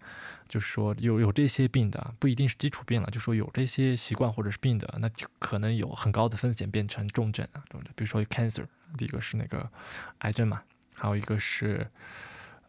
[0.48, 7.92] 就是说有有这些病的，不一定是基础病了，就说有这些习惯或者是病的，那就可能有很高的风险变成重症啊，重症。
[7.94, 9.70] 比如说 cancer，第一个是那个
[10.18, 10.60] 癌症嘛，
[10.96, 11.88] 还有一个是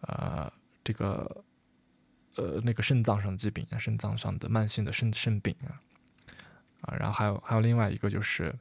[0.01, 0.51] 呃
[0.83, 1.43] 这个
[2.35, 5.81] 呃那个肾脏上的疾病啊，肾脏上的慢性的肾肾病啊
[6.81, 8.55] 啊，然后还有还有另外一个就是。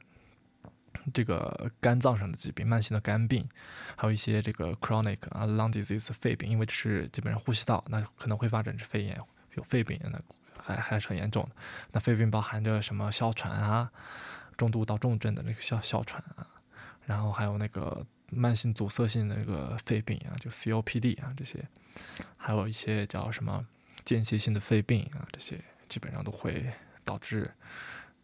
[1.13, 3.47] 这个肝脏上的疾病，慢性的肝病，
[3.95, 9.19] 还有一些这个 chronic 啊 lung disease 肺病，因为这是基本上呼吸道，那可能会发展成肺炎，
[9.55, 10.21] 有肺病，那
[10.61, 11.51] 还还是很严重的。
[11.91, 13.91] 那肺病包含着什么哮喘啊，
[14.57, 16.47] 中度到重症的那个哮哮喘啊，
[17.05, 21.67] 然后还有那个慢性阻塞性的那个肺病啊，就 COPD 啊这些，
[22.37, 23.65] 还有一些叫什么
[24.03, 26.71] 间歇性的肺病啊，这些基本上都会
[27.03, 27.51] 导致。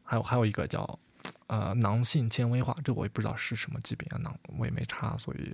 [0.08, 1.00] 还有还有一个叫
[1.48, 5.54] 呃囊性纤维化，这我也不知道是什么疾病啊，囊我也没查，所以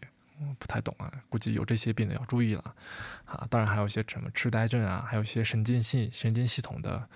[0.60, 1.12] 不太懂啊。
[1.30, 2.76] 估计有这些病的要注意了
[3.26, 3.48] 啊。
[3.50, 7.08] 当然还有一些什么痴呆症啊，还有一些神经系神经系统的。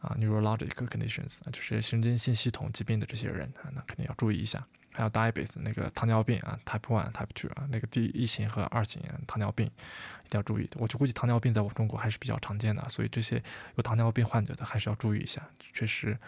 [0.00, 4.62] 啊，neurologic conditions，就是神经性系统疾病的这些人啊，那肯定要注意一下。
[4.92, 10.68] 还有 diabetes 那个糖尿病啊，type one、type two 啊，那个第一型和二型糖尿病一定要注意。
[10.74, 13.42] 我就估计糖尿病在我中国还是比较常见的，所以这些
[13.76, 15.40] 有糖尿病患者的还是要注意一下。
[15.72, 16.18] 确实，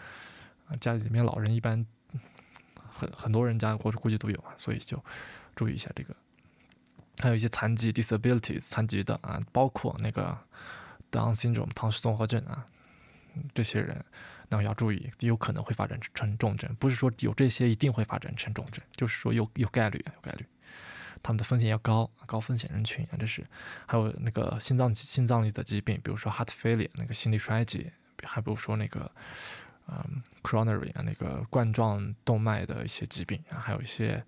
[0.67, 1.85] 啊，家里面老人一般
[2.89, 5.03] 很很多人家或者估计都有啊，所以就
[5.55, 6.15] 注意一下这个。
[7.19, 10.37] 还有一些残疾 disabilities 残疾的啊，包括那个
[11.11, 12.65] Down syndrome 唐氏综合症啊。
[13.53, 14.03] 这些人，
[14.49, 16.75] 那要注意，有可能会发展成重症。
[16.79, 20.45] 不是说有这些一定会发展成重症，就是说有有概率，有概率。
[21.21, 23.45] 他们的风险要高，高风险人群啊，这是。
[23.85, 29.11] 还有那个心脏心脏里的疾病，比如说 heart failure 那个心力衰竭，还比如说那个
[29.89, 34.23] 嗯 coronary 啊那个冠状动脉的一些疾病啊，还有一些。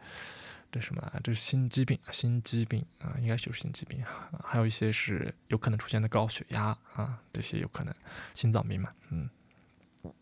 [0.72, 1.20] 这什么啊？
[1.24, 4.30] 这是心肌病，心肌病啊，应该就是心肌病啊。
[4.44, 7.92] 还有一些是有可能出现的高血压啊，这些有可能
[8.36, 9.28] 心脏病嘛，嗯。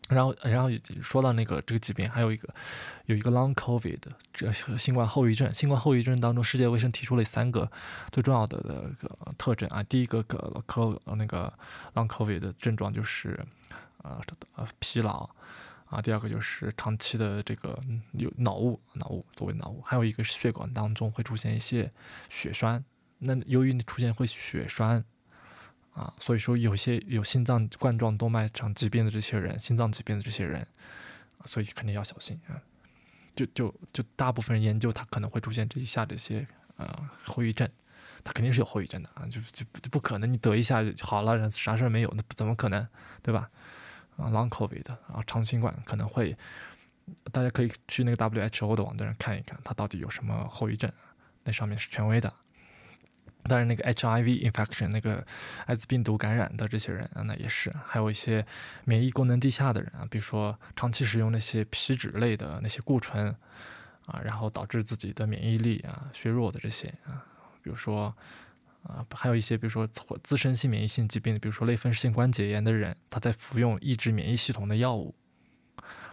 [0.08, 0.70] 然后，然后
[1.02, 2.48] 说到那个这个疾病，还有一个
[3.04, 3.98] 有一个 long covid
[4.32, 5.52] 这新冠后遗症。
[5.52, 7.70] 新冠后遗症当中，世界卫生提出了三个
[8.10, 9.82] 最重要的的个特征啊。
[9.82, 11.52] 第一个个科那个
[11.92, 13.38] long covid 的症状就是
[14.02, 14.20] 呃
[14.56, 15.28] 呃疲劳。
[15.90, 17.74] 啊，第二个就是长期的这个
[18.12, 21.90] 有脑雾，脑雾作为脑雾，还有一个血管当中会出现一些
[22.28, 22.84] 血栓。
[23.20, 25.02] 那由于你出现会血栓
[25.94, 30.66] 啊，所以说有些有心脏冠状动脉长疾病的这些人，心脏疾病的这些人，
[31.46, 32.60] 所以肯定要小心啊。
[33.34, 37.66] 就就就大部分人研究他可能会出现这一下这些呃后遗症，
[38.22, 42.86] 他肯定是有后遗症的啊，就就就不可能你得一下好了，啥事儿没有，那怎么可能，
[43.22, 43.48] 对吧？
[44.18, 46.36] 啊，long covid 啊，长新冠可能会，
[47.32, 50.92] 大家可以去那个 WHO 的网站上看一看，它到底有什么后遗症，
[51.44, 52.30] 那上面是权威的。
[53.44, 55.24] 当然，那个 HIV infection 那个
[55.66, 58.44] 艾滋病毒感染的这些人啊，那也是，还有一些
[58.84, 63.34] 免疫功能低下的人啊，比如说长期使用那些皮脂类的那些固醇
[64.04, 67.24] 啊，然后导致自己的免疫力啊削弱的这些啊，
[67.62, 68.14] 比如说。
[68.88, 69.86] 啊，还有一些，比如说
[70.24, 75.14] 自身性免疫性疾病，比如说类风湿性关节炎的人，他在服用抑制免疫系统的药物，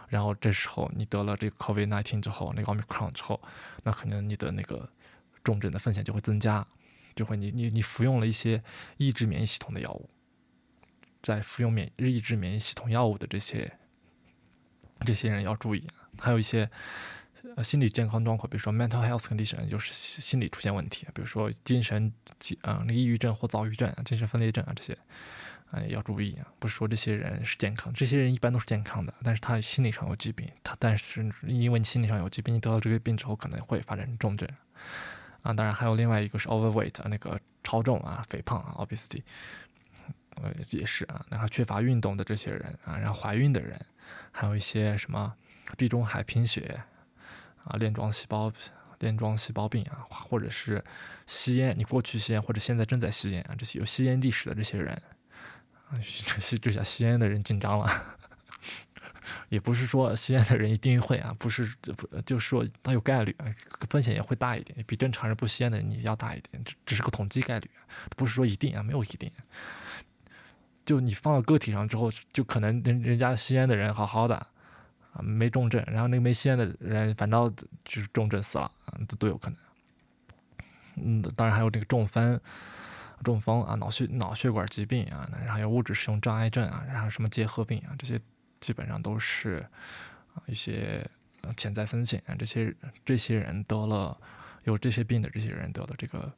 [0.08, 3.40] 然后这时候你得了这个 COVID-19 之后，那个 Omicron 之后，
[3.82, 4.86] 那可能你的那个
[5.42, 6.66] 重症的风险就会增加，
[7.14, 8.62] 就会你你你服用了一些
[8.98, 10.10] 抑制免疫系统的药物，
[11.22, 13.78] 在服用免抑制免疫系统药物的这些
[15.06, 15.82] 这些人要注意，
[16.20, 16.70] 还有一些。
[17.54, 22.12] 呃，心理健康状况，比如说 mental health condition，就是心理出现问题，比如说精神，
[22.62, 24.98] 啊，那抑郁症或躁郁症、精神分裂症啊这些，
[25.70, 26.46] 啊要注意啊。
[26.58, 34.48] 不是说这些人是健康，这些人一般都是健康的，但是他心理上有疾病，他但是因为你心理上有疾病，你得到这个病之后可能会发展成重症，
[35.42, 39.22] 啊，当然还有另外一个是 overweight，那个超重啊，肥胖啊，obesity，
[40.42, 43.80] 呃也是啊，然后缺乏运动的这些人啊，然后怀孕的人，
[44.32, 45.34] 还有一些什么
[45.78, 46.82] 地中海贫血。
[47.66, 48.52] 啊，链状细胞
[49.00, 50.82] 链状细胞病啊，或者是
[51.26, 54.94] 吸烟，你过去吸烟或者现在正在吸烟啊，这些有吸烟历史的这些人
[55.88, 55.98] 啊，
[56.40, 58.16] 这这下吸烟的人紧张了，
[59.50, 63.46] 也不是说吸烟的人一定会啊，不是不就是说他有概率啊，
[63.90, 67.70] 风险也会大一点，比正常人不吸烟的你要大一点，这只是个统计概率，
[68.16, 69.30] 不是说一定啊，没有一定，
[70.86, 74.46] 就你放到个体上之后，就可能人人家吸烟的人好好的。
[75.22, 77.48] 没重症，然后那个没吸烟的人反倒
[77.84, 79.58] 就是重症死了啊，都都有可能。
[80.96, 82.40] 嗯，当然还有这个中风、
[83.22, 88.20] 中风啊，脑血脑血管疾病啊，然后还有物质使用障碍症啊，然后什么结核病啊，这些
[88.60, 89.66] 基本上都是
[90.34, 91.08] 啊一些
[91.56, 92.34] 潜在风险啊。
[92.38, 92.74] 这些
[93.04, 94.18] 这些人得了
[94.64, 96.32] 有这些病的这些人得了这个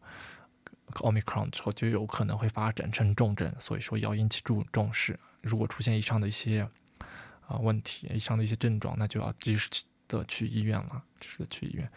[1.03, 5.19] 奥密克戎之后，就有可能会发展成重症，所以说要引起重重视。
[5.41, 6.69] 如果出现以上的一些。
[7.49, 9.69] 啊，问题以上的一些症状，那就要及时
[10.07, 11.91] 的去医院了，及时的去医院。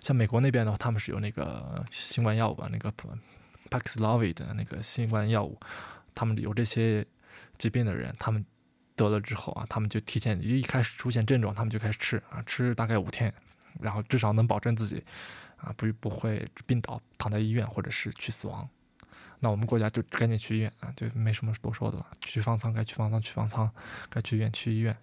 [0.00, 2.92] 像美国那边的话，他们是有那个新冠药物吧，那个
[3.70, 5.58] Paxlovid 的那个新冠药物，
[6.14, 7.06] 他们有这些
[7.56, 8.44] 疾病的人，他们
[8.96, 13.32] 得了之后啊，他们就提前一开始出现症状，他们就开始吃啊，吃大概五天，
[13.80, 15.04] 然后至少能保证自己
[15.56, 18.68] 啊不不会病倒，躺在医院或者是去死亡。
[19.40, 22.06] 那我们国家就赶紧去医院啊，就没什么多说的了。
[22.20, 23.70] 去方舱该去方舱，去方舱
[24.10, 24.96] 该去医院去医院，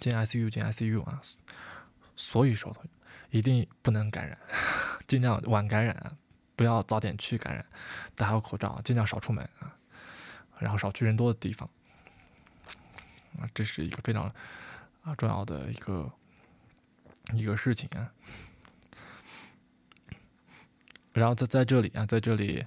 [0.00, 1.20] 进 ICU 进 ICU 啊。
[2.16, 2.74] 所以说，
[3.30, 4.38] 一定不能感染，
[5.06, 6.16] 尽量晚感染，
[6.56, 7.66] 不要早点去感染，
[8.14, 9.76] 戴好口罩，尽量少出门啊，
[10.58, 11.68] 然后少去人多的地方
[13.38, 14.32] 啊，这是一个非常
[15.02, 16.10] 啊重要的一个
[17.34, 18.10] 一个事情啊。
[21.12, 22.64] 然后在在这里啊，在这里。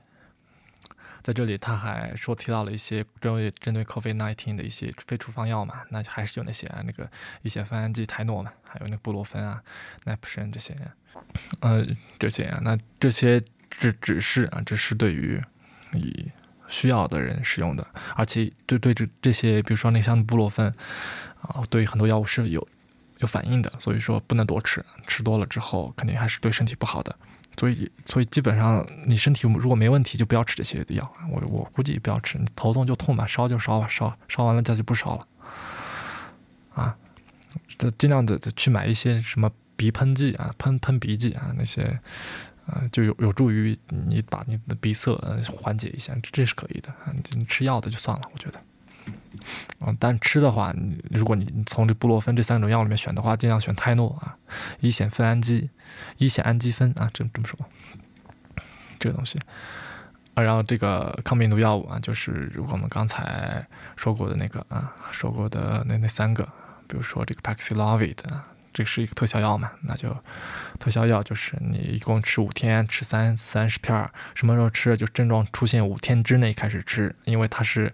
[1.28, 7.06] 在这里，他还说提到了一些针对针对 COVID-19 的一些非处方药嘛，那还是有那些，那个
[7.42, 9.62] 一些芬安基泰诺嘛，还有那个布洛芬啊、
[10.06, 10.74] 奈普生这些，
[11.60, 11.86] 呃，
[12.18, 15.44] 这些啊，那这些只只是啊，只是对于
[15.92, 16.32] 以
[16.70, 17.86] 需要的人使用的，
[18.16, 20.74] 而且对对这这些，比如说那像布洛芬
[21.42, 22.66] 啊，对很多药物是有
[23.18, 27.14] 有反应的，所以说不能多吃，吃多了之后肯定还是对身体不好的。
[27.60, 31.12] 所以，所以基本上你身体如果没问题，就不要吃这些药。
[31.32, 35.28] 我我估计不要吃，你头痛就痛吧，烧就烧吧，烧烧完了再就不烧了。
[36.76, 36.96] 啊，
[37.78, 42.00] 这尽量的去买一些什么鼻喷剂啊，喷喷鼻剂啊，那些，
[42.68, 46.94] 呃，就有有助于你把你的鼻塞呃缓解一下，这是可以的。
[47.36, 48.62] 你吃药的就算了，我觉得。
[49.80, 54.36] 嗯，但吃的话，你如果你从这布洛芬这三种药里面选的话，尽量选泰诺啊，
[54.80, 55.70] 乙酰酚氨基，
[56.18, 57.58] 乙酰氨基酚啊，这这么说，
[59.00, 59.40] 这个东西
[60.34, 63.66] 啊，然后这个抗病毒药物啊，就是我们刚才
[63.96, 66.44] 说过的那个啊，说过的那那三个，
[66.88, 68.44] 比如说这个 Paxlovid 啊，
[68.74, 70.18] 这是一个特效药嘛，那就
[70.80, 74.98] 特效药就是你一共吃五天，吃三三十片，什么时候吃？
[74.98, 77.94] 就症状出现五天之内开始吃，因为它是。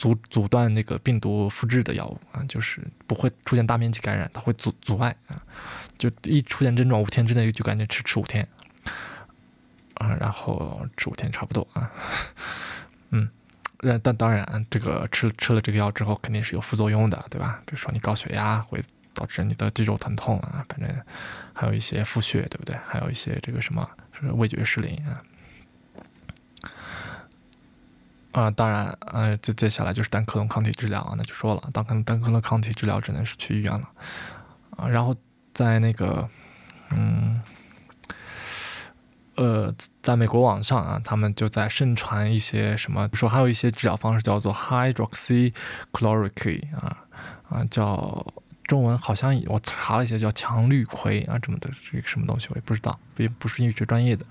[0.00, 5.36] 阻阻断那个病毒复制的药物啊，就是不会出现大面积感染，它会阻阻碍啊，
[5.98, 8.48] 就一出现症状五天之内就赶紧吃吃五天
[9.96, 11.92] 啊，然后吃五天差不多啊，
[13.10, 13.28] 嗯，
[13.76, 17.60] 但但当然这个吃吃了这个药之后肯定是有副作用的，对吧？
[17.66, 18.82] 比如说你高血压会
[19.12, 20.88] 导致你的肌肉疼痛啊，反正
[21.52, 22.74] 还有一些腹泻，对不对？
[22.88, 23.86] 还有一些这个什么
[24.18, 25.20] 是味觉失灵啊。
[28.32, 33.88] 啊，当然，呃，接接下来就是单克隆抗体治疗啊，那就说了，单克单克隆抗体治疗只能是去医院了，
[34.76, 35.14] 啊，然后
[35.52, 36.28] 在那个，
[36.90, 37.42] 嗯，
[39.34, 47.04] 呃，在美国网上啊，他们就在盛传一些什么，说还有一些治疗方式叫做 hydroxychloroquine 啊，
[47.48, 48.26] 啊叫。
[48.70, 54.24] 中文好像我查了一些叫强氯喹啊，这么的这个什么东西我也不知道，也不是医学专业的，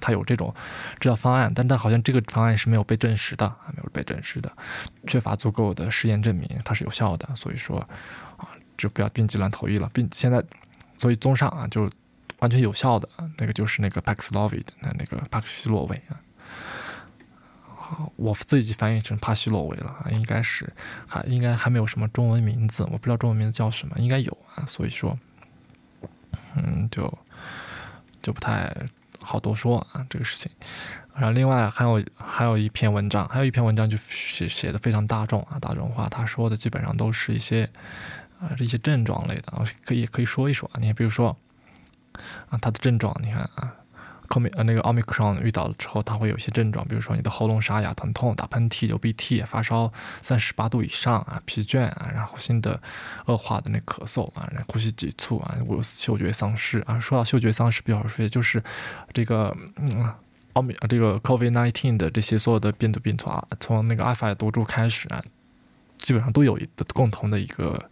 [0.00, 0.54] 它有这种
[0.98, 4.50] 治疗方案，但但好像这个方案是没有被证实的，没有被证实的，
[5.06, 7.80] 缺乏足够的实验证明它是有效的，所以说
[8.38, 9.90] 啊，就不要病急乱投医了。
[9.92, 10.42] 并现在，
[10.96, 11.90] 所以综上啊，就
[12.38, 16.16] 完全有效的那个就是那个 Paxlovid，那那个帕克西洛韦啊。
[18.16, 20.72] 我自己翻译成帕西洛韦了啊，应该是
[21.06, 25.18] 还应该还没有什么中文名字，我不知道中文名字叫什么，应该有啊，所以说，
[26.54, 27.18] 嗯，就
[28.22, 28.74] 就不太
[29.20, 30.50] 好多说啊这个事情。
[31.14, 37.68] 然后另外还有还有一篇文章，还有一篇文章就写写的非常大众啊，大众化，他说的基本上都是一些
[38.40, 39.52] 啊一些症状类的，
[39.84, 41.36] 可以可以说一说啊，你比如说
[42.48, 43.74] 啊，他的症状，你看啊。
[44.32, 49.92] 后面呃那个奥密克戎遇到了之后，它会有一些症状，比如说你的喉咙沙哑、疼痛、打喷嚏、流鼻涕、发烧
[50.22, 52.80] 三十八度以上啊、疲倦啊，然后新的
[53.26, 56.98] 恶化的那咳嗽啊、然后呼吸急促啊、我嗅觉丧失啊。
[56.98, 58.62] 说到嗅觉丧失，比较说就是
[59.12, 60.10] 这个嗯
[60.54, 65.22] 奥密这个 COVID-19 的这些所有的病毒病毒啊，从那个阿尔法毒株开始啊，
[65.98, 67.90] 基本上都有一个共同的一个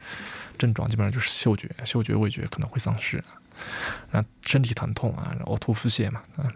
[0.57, 3.23] 症状，基本上就是嗅觉、嗅觉、味觉可能会丧失。
[4.11, 6.53] 那身体疼痛啊，呕吐腹泻嘛，啊，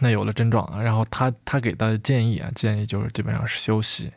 [0.00, 4.12] 那有了症状啊，然后他他给的建议啊，建议就是基本上是休息，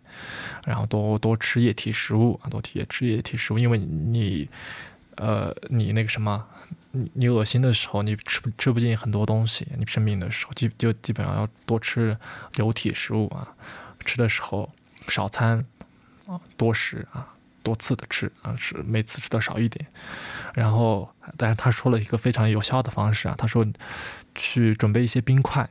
[0.66, 4.50] 然后多多吃液体食物啊，多体吃液体食物，因为你
[5.16, 6.46] 呃你那个什么，
[6.92, 12.18] 你你恶心的时候，你吃不吃不进很多东西，你生病的时候，基就基本上要多吃
[12.56, 13.48] 流体食物啊，
[14.04, 14.70] 吃的时候
[15.08, 15.66] 少餐
[16.28, 17.33] 啊，多食啊。
[17.64, 19.88] 多次的吃啊，是每次吃的少一点，
[20.54, 23.66] 然后，但是他说了一个非常有效的方式啊，他说
[24.36, 25.68] 去准备一些冰块，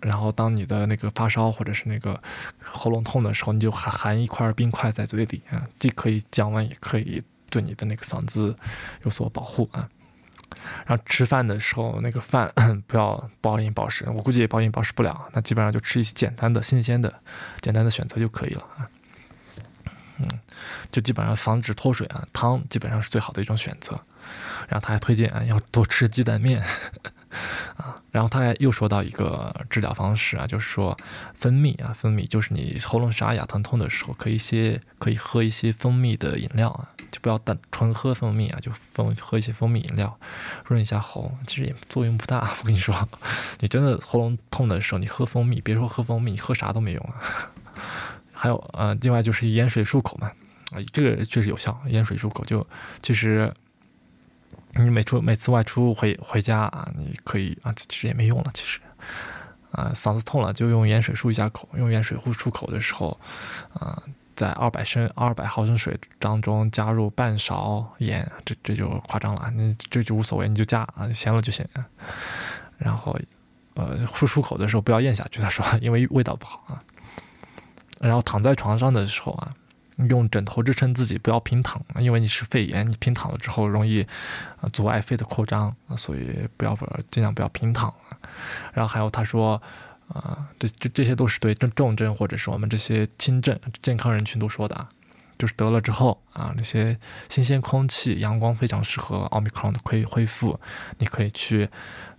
[0.00, 2.22] 然后当你的那个发烧或者是那个
[2.62, 8.54] 喉咙痛的时候，你就含含一块冰块在嘴里啊，既可以降温，也可以对你的那个嗓子
[9.04, 9.88] 有所保护啊。
[10.86, 12.52] 然后吃饭的时候，那个饭
[12.86, 17.12] 不要暴饮暴食，我估计也暴饮暴食不了，那基本上就吃一些简单的、新鲜的、
[17.60, 18.88] 简单的选择就可以了啊。
[20.18, 20.40] 嗯，
[20.90, 24.00] 就基本上防止脱水啊，汤基本上是最好的一种选择。
[24.68, 26.60] 然后他还推荐啊，要多吃鸡蛋面
[27.76, 28.02] 啊。
[28.10, 30.96] 然后他还又说到一个治疗方式啊，就是说
[31.34, 40.18] 蜂蜜啊，蜂蜜就是你喉咙沙哑疼痛的时候，可以一些可以喝一些蜂蜜的饮料啊，就不要单纯喝蜂蜜啊，就蜂喝一些蜂蜜饮料，
[40.64, 42.50] 润一下喉，其实也作用不大。
[42.60, 43.08] 我跟你说，
[43.60, 47.20] 你真的喉咙痛的时候，你喝蜂蜜，别说喝蜂蜜，你喝啥都没用啊。
[48.36, 50.28] 还有呃，另外就是盐水漱口嘛，
[50.72, 52.66] 啊，这个确实有效，盐水漱口就
[53.02, 53.52] 其实。
[54.78, 58.50] 你每出每次外出回回家啊，你可以啊，其实也没用了。
[58.52, 58.78] 其实，
[59.70, 61.66] 啊，嗓子痛了就用盐水漱一下口。
[61.78, 63.18] 用盐水漱漱口的时候，
[63.72, 64.02] 啊，
[64.34, 69.50] 在二百升二百毫升水当中加入半勺盐，这这就夸张了。
[69.52, 71.66] 你这就无所谓，你就加啊，咸了就行。
[72.76, 73.18] 然后，
[73.76, 76.76] 呃，漱漱口的时候不要咽下去，他说，因为味道不好啊。
[78.06, 79.54] 然后躺在床上的时候啊。
[80.10, 84.06] 用枕头支撑自己，不要平躺，因为你是肺炎，你平躺了之后容易
[84.70, 86.76] 阻碍肺的扩张，所以不要
[87.10, 87.90] 尽量不要平躺。
[88.74, 89.58] 然后还有他说，
[90.08, 94.86] 啊，这这这些都是对重重症或者是我们这些轻症健康人群都说的啊，
[95.38, 96.98] 就是得了之后啊，那些
[97.30, 100.60] 新鲜空气、阳光非常适合奥密克戎的恢恢复，
[100.98, 101.70] 你可以去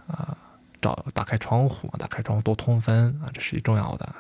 [0.08, 0.36] 啊
[0.82, 4.16] 找打开窗户，打开窗户多通风啊，这是一重要的。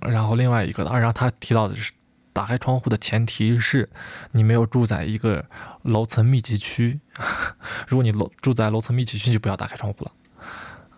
[0.00, 1.92] 然后另外一个，然后他提到的是，
[2.32, 3.88] 打开窗户的前提是
[4.32, 5.44] 你没有住在一个
[5.82, 7.00] 楼层密集区。
[7.86, 10.12] 如果你楼住在楼层密集区，就不要打开窗户了。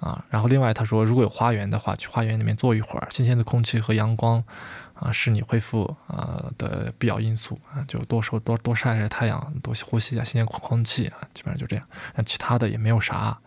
[0.01, 4.45] 啊，然后另外他说，如果有花园的话，去花园里面坐一会儿，新鲜的空气和阳光
[4.93, 11.87] 啊，是你恢复啊的必要因素啊，就多受多多晒晒太阳，多呼吸一下新鲜空气啊，基本上就这样。
[12.15, 13.39] 那其他的也没有啥。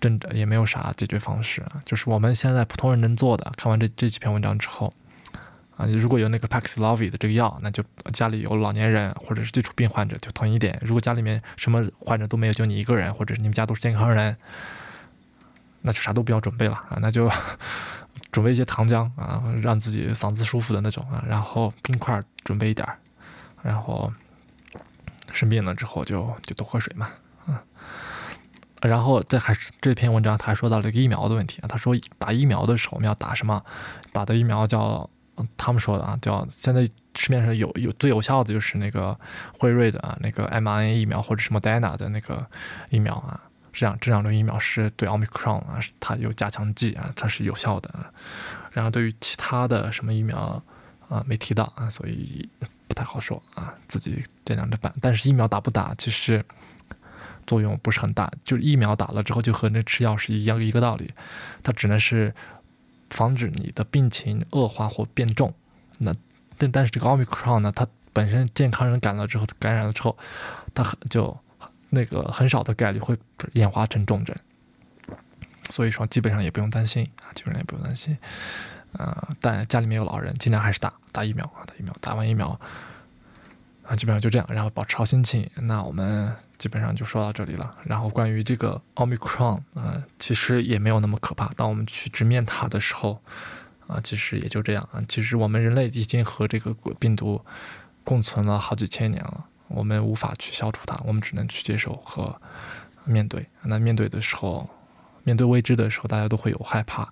[0.00, 3.52] 真的也没有啥解决方式，就是我们现在普通人能做的。
[3.56, 4.92] 看完这这几篇文章之后，
[5.76, 7.82] 啊，如果有那个 Paxlovid 的这个药，那就
[8.12, 10.78] 家里有老年人或者是基础病患者就囤一点。
[10.82, 14.36] 如果家里面什么患者都没有，就你一个人，或者是你们家都是健康人，
[15.82, 17.30] 那就啥都不要准备了啊，那就
[18.32, 22.86] 准备一些糖浆啊，让自己嗓子舒服的那种啊，然后冰块准备一点，
[23.62, 24.12] 然后
[25.32, 27.10] 生病了之后就就多喝水嘛，
[28.82, 31.66] 然后这还是这篇文章，他还说到了一个疫苗的问题啊。
[31.66, 33.64] 他说打疫苗的时候我们要打什么？
[34.12, 35.08] 打的疫苗叫
[35.56, 39.18] 他们说的啊，叫现在市面上有有最有效的就是那个
[39.58, 42.46] 辉瑞的啊那个 mRNA 疫苗或者什么 Dana 的那个
[42.90, 43.40] 疫苗啊。
[43.72, 47.90] 这样这两种疫苗是对奥密克戎啊，它有加强剂啊，它是有效的。
[48.72, 50.62] 然后对于其他的什么疫苗
[51.08, 52.48] 啊没提到啊，所以
[52.88, 54.92] 不太好说啊，自己掂量着办。
[55.00, 56.44] 但是疫苗打不打其实。
[57.46, 61.12] 作用不是很大，就是疫苗打了之后就和那吃药是一样一个道理，
[61.62, 62.34] 它只能是
[63.10, 65.54] 防止你的病情恶化或变重。
[65.98, 66.14] 那
[66.58, 70.16] 但但是这个奥密克戎呢，它本身健康人感了之后感染了之后，
[70.74, 71.38] 它很就
[71.90, 73.16] 那个很少的概率会
[73.52, 74.36] 演化成重症，
[75.70, 78.16] 所以说基本上也不用担心啊，基本上也不用担心。
[78.92, 82.58] 呃，但家里面有老人，尽量还是打打疫苗啊，打疫苗，打完疫苗。
[83.82, 85.48] 啊，基本上就这样，然后保持好心情。
[85.54, 87.70] 那我们基本上就说到这里了。
[87.84, 91.46] 然后关于这个奥密克戎，啊，其实也没有那么可怕。
[91.56, 93.20] 当我们去直面它的时候，
[93.86, 95.02] 啊，其实也就这样啊。
[95.08, 97.44] 其实我们人类已经和这个病毒
[98.04, 102.40] 共存了好几千年了，我们无法去消除它，我们只能去接受和
[103.04, 103.46] 面对。
[103.62, 104.68] 那面对的时候，
[105.24, 107.02] 面对未知的时候，大家都会有害怕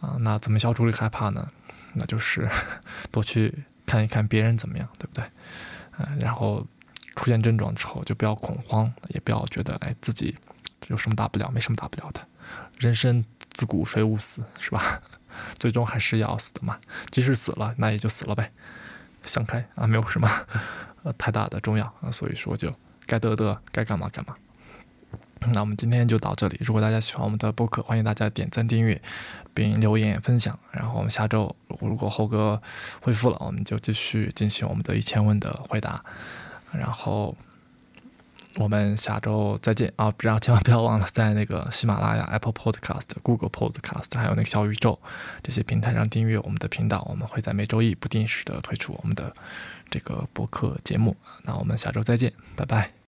[0.00, 0.16] 啊。
[0.20, 1.48] 那怎么消除这个害怕呢？
[1.94, 2.48] 那就是
[3.12, 5.24] 多去看一看别人怎么样，对不对？
[5.98, 6.66] 嗯，然后
[7.16, 10.36] 出现症状之后就不要恐慌，也不要觉得哎自己
[10.88, 12.20] 有什么大不了，没什么大不了的。
[12.78, 15.00] 人生自古谁无死，是吧？
[15.58, 16.78] 最终还是要死的嘛。
[17.10, 18.52] 即使死了，那也就死了呗，
[19.22, 20.28] 想开啊，没有什么
[21.02, 22.10] 呃太大的重要啊。
[22.10, 22.72] 所以说就
[23.06, 24.34] 该得得，该干嘛干嘛。
[25.52, 26.58] 那我们今天就到这里。
[26.60, 29.00] 如果大家喜欢我们的播客，欢迎大家点赞、订阅，
[29.52, 30.58] 并留言分享。
[30.72, 32.60] 然后我们下周如果猴哥
[33.02, 36.02] 恢复了，我们就继续进行我们的一千问的回答。
[36.78, 37.36] 然后
[38.56, 40.10] 我们下周再见啊！
[40.12, 44.98] 不要千万不要忘了在那个喜马拉雅、Apple Podcast、Google Podcast 还有那个小宇宙
[45.42, 47.06] 这些平台上订阅我们的频道。
[47.10, 49.34] 我们会在每周一不定时的推出我们的
[49.90, 51.16] 这个播客节目。
[51.42, 52.94] 那我们下周再见，拜拜。